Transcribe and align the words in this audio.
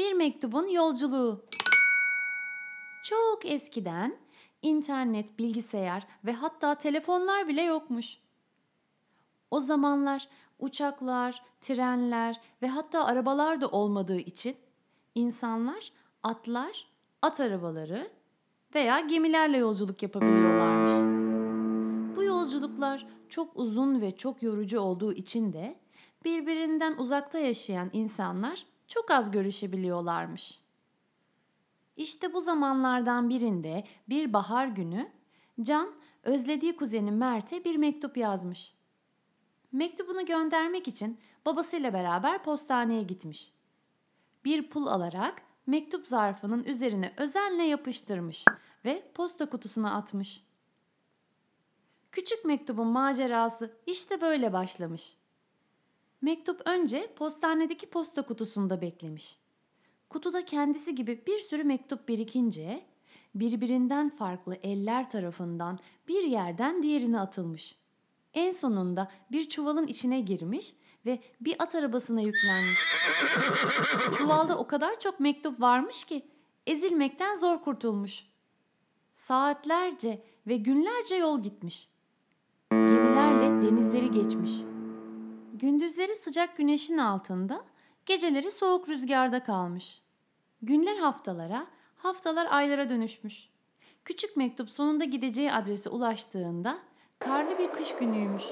Bir 0.00 0.12
mektubun 0.12 0.66
yolculuğu. 0.66 1.44
Çok 3.04 3.46
eskiden 3.46 4.16
internet, 4.62 5.38
bilgisayar 5.38 6.06
ve 6.24 6.32
hatta 6.32 6.74
telefonlar 6.74 7.48
bile 7.48 7.62
yokmuş. 7.62 8.18
O 9.50 9.60
zamanlar 9.60 10.28
uçaklar, 10.58 11.42
trenler 11.60 12.40
ve 12.62 12.68
hatta 12.68 13.04
arabalar 13.04 13.60
da 13.60 13.68
olmadığı 13.68 14.18
için 14.18 14.56
insanlar 15.14 15.92
atlar, 16.22 16.88
at 17.22 17.40
arabaları 17.40 18.10
veya 18.74 19.00
gemilerle 19.00 19.58
yolculuk 19.58 20.02
yapabiliyorlarmış. 20.02 20.92
Bu 22.16 22.22
yolculuklar 22.22 23.06
çok 23.28 23.56
uzun 23.56 24.00
ve 24.00 24.16
çok 24.16 24.42
yorucu 24.42 24.80
olduğu 24.80 25.12
için 25.12 25.52
de 25.52 25.80
birbirinden 26.24 26.96
uzakta 26.96 27.38
yaşayan 27.38 27.90
insanlar 27.92 28.66
çok 28.90 29.10
az 29.10 29.30
görüşebiliyorlarmış. 29.30 30.60
İşte 31.96 32.32
bu 32.32 32.40
zamanlardan 32.40 33.28
birinde 33.28 33.84
bir 34.08 34.32
bahar 34.32 34.66
günü 34.66 35.10
Can 35.62 35.94
özlediği 36.22 36.76
kuzeni 36.76 37.10
Mert'e 37.10 37.64
bir 37.64 37.76
mektup 37.76 38.16
yazmış. 38.16 38.74
Mektubunu 39.72 40.26
göndermek 40.26 40.88
için 40.88 41.20
babasıyla 41.46 41.92
beraber 41.92 42.42
postaneye 42.42 43.02
gitmiş. 43.02 43.52
Bir 44.44 44.70
pul 44.70 44.86
alarak 44.86 45.42
mektup 45.66 46.08
zarfının 46.08 46.64
üzerine 46.64 47.14
özenle 47.16 47.62
yapıştırmış 47.62 48.44
ve 48.84 49.12
posta 49.14 49.50
kutusuna 49.50 49.94
atmış. 49.94 50.44
Küçük 52.12 52.44
mektubun 52.44 52.86
macerası 52.86 53.76
işte 53.86 54.20
böyle 54.20 54.52
başlamış. 54.52 55.19
Mektup 56.22 56.62
önce 56.64 57.14
postanedeki 57.16 57.86
posta 57.86 58.22
kutusunda 58.22 58.80
beklemiş. 58.80 59.38
Kutuda 60.08 60.44
kendisi 60.44 60.94
gibi 60.94 61.22
bir 61.26 61.38
sürü 61.38 61.64
mektup 61.64 62.08
birikince 62.08 62.84
birbirinden 63.34 64.10
farklı 64.10 64.56
eller 64.62 65.10
tarafından 65.10 65.78
bir 66.08 66.22
yerden 66.22 66.82
diğerine 66.82 67.20
atılmış. 67.20 67.76
En 68.34 68.50
sonunda 68.50 69.10
bir 69.32 69.48
çuvalın 69.48 69.86
içine 69.86 70.20
girmiş 70.20 70.74
ve 71.06 71.22
bir 71.40 71.56
at 71.58 71.74
arabasına 71.74 72.20
yüklenmiş. 72.20 72.78
Çuvalda 74.18 74.58
o 74.58 74.66
kadar 74.66 74.98
çok 74.98 75.20
mektup 75.20 75.60
varmış 75.60 76.04
ki 76.04 76.26
ezilmekten 76.66 77.34
zor 77.34 77.62
kurtulmuş. 77.62 78.26
Saatlerce 79.14 80.22
ve 80.46 80.56
günlerce 80.56 81.14
yol 81.14 81.42
gitmiş. 81.42 81.88
Gemilerle 82.70 83.66
denizleri 83.66 84.10
geçmiş. 84.10 84.52
Gündüzleri 85.60 86.14
sıcak 86.14 86.56
güneşin 86.56 86.98
altında, 86.98 87.64
geceleri 88.06 88.50
soğuk 88.50 88.88
rüzgarda 88.88 89.42
kalmış. 89.42 90.02
Günler 90.62 90.96
haftalara, 90.96 91.66
haftalar 91.96 92.46
aylara 92.50 92.90
dönüşmüş. 92.90 93.48
Küçük 94.04 94.36
mektup 94.36 94.70
sonunda 94.70 95.04
gideceği 95.04 95.52
adrese 95.52 95.90
ulaştığında 95.90 96.78
karlı 97.18 97.58
bir 97.58 97.72
kış 97.72 97.94
günüymüş. 97.94 98.42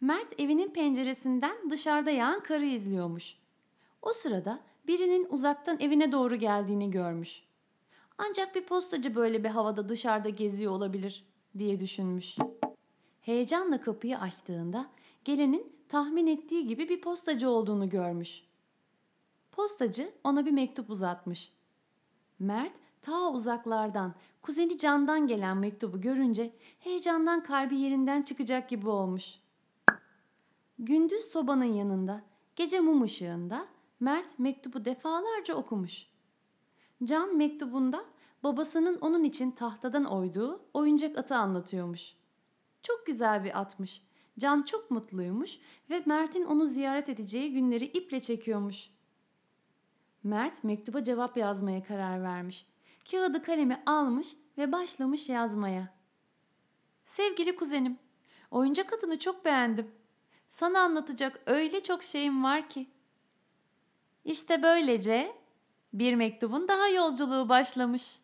Mert 0.00 0.40
evinin 0.40 0.70
penceresinden 0.70 1.70
dışarıda 1.70 2.10
yağan 2.10 2.42
karı 2.42 2.64
izliyormuş. 2.64 3.36
O 4.02 4.12
sırada 4.12 4.60
birinin 4.86 5.26
uzaktan 5.30 5.80
evine 5.80 6.12
doğru 6.12 6.36
geldiğini 6.36 6.90
görmüş. 6.90 7.42
Ancak 8.18 8.54
bir 8.54 8.64
postacı 8.64 9.14
böyle 9.14 9.44
bir 9.44 9.48
havada 9.48 9.88
dışarıda 9.88 10.28
geziyor 10.28 10.72
olabilir 10.72 11.24
diye 11.58 11.80
düşünmüş. 11.80 12.36
Heyecanla 13.26 13.80
kapıyı 13.80 14.18
açtığında 14.18 14.86
gelenin 15.24 15.72
tahmin 15.88 16.26
ettiği 16.26 16.66
gibi 16.66 16.88
bir 16.88 17.00
postacı 17.00 17.50
olduğunu 17.50 17.88
görmüş. 17.88 18.42
Postacı 19.52 20.12
ona 20.24 20.46
bir 20.46 20.50
mektup 20.50 20.90
uzatmış. 20.90 21.52
Mert 22.38 22.72
ta 23.02 23.32
uzaklardan, 23.32 24.14
kuzeni 24.42 24.78
Can'dan 24.78 25.26
gelen 25.26 25.56
mektubu 25.56 26.00
görünce 26.00 26.52
heyecandan 26.78 27.42
kalbi 27.42 27.76
yerinden 27.76 28.22
çıkacak 28.22 28.68
gibi 28.68 28.88
olmuş. 28.88 29.38
Gündüz 30.78 31.24
sobanın 31.24 31.74
yanında, 31.74 32.22
gece 32.56 32.80
mum 32.80 33.02
ışığında 33.02 33.66
Mert 34.00 34.38
mektubu 34.38 34.84
defalarca 34.84 35.54
okumuş. 35.54 36.06
Can 37.04 37.36
mektubunda 37.36 38.04
babasının 38.44 38.98
onun 39.00 39.24
için 39.24 39.50
tahtadan 39.50 40.04
oyduğu 40.04 40.60
oyuncak 40.74 41.18
atı 41.18 41.36
anlatıyormuş. 41.36 42.16
Çok 42.86 43.06
güzel 43.06 43.44
bir 43.44 43.60
atmış. 43.60 44.02
Can 44.38 44.62
çok 44.62 44.90
mutluymuş 44.90 45.58
ve 45.90 46.02
Mert'in 46.06 46.44
onu 46.44 46.66
ziyaret 46.66 47.08
edeceği 47.08 47.52
günleri 47.52 47.84
iple 47.84 48.20
çekiyormuş. 48.20 48.90
Mert 50.22 50.64
mektuba 50.64 51.04
cevap 51.04 51.36
yazmaya 51.36 51.82
karar 51.82 52.22
vermiş. 52.22 52.66
Kağıdı 53.10 53.42
kalemi 53.42 53.82
almış 53.86 54.36
ve 54.58 54.72
başlamış 54.72 55.28
yazmaya. 55.28 55.94
Sevgili 57.04 57.56
kuzenim, 57.56 57.98
oyuncak 58.50 58.92
atını 58.92 59.18
çok 59.18 59.44
beğendim. 59.44 59.90
Sana 60.48 60.80
anlatacak 60.80 61.40
öyle 61.46 61.82
çok 61.82 62.02
şeyim 62.02 62.44
var 62.44 62.68
ki. 62.68 62.86
İşte 64.24 64.62
böylece 64.62 65.36
bir 65.92 66.14
mektubun 66.14 66.68
daha 66.68 66.88
yolculuğu 66.88 67.48
başlamış. 67.48 68.18